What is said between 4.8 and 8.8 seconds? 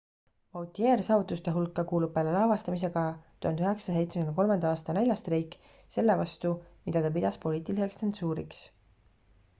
näljastreik selle vastu mida ta pidas poliitiliseks tsensuuriks